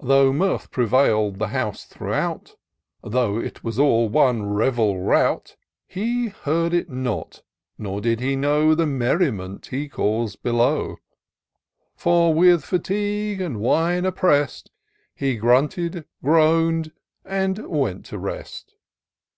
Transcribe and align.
Though 0.00 0.32
mirth 0.32 0.70
prevail'd 0.70 1.38
the 1.38 1.48
house 1.48 1.84
throughout, 1.84 2.56
Though 3.04 3.36
it 3.38 3.62
was 3.62 3.78
all 3.78 4.08
one 4.08 4.44
revel 4.46 4.98
rout. 4.98 5.56
He 5.86 6.28
heard 6.28 6.72
it 6.72 6.88
not, 6.88 7.42
nor 7.76 8.00
did 8.00 8.18
he 8.18 8.34
know 8.34 8.74
The 8.74 8.86
merriment 8.86 9.66
he 9.66 9.86
caus'd 9.86 10.42
below; 10.42 10.96
For, 11.94 12.32
with 12.32 12.64
fatigue 12.64 13.42
and 13.42 13.60
wine 13.60 14.06
oppressed. 14.06 14.70
He 15.14 15.38
gTunted, 15.38 16.06
groan'd, 16.24 16.92
and 17.26 17.58
went 17.68 18.06
to 18.06 18.16
rest 18.18 18.74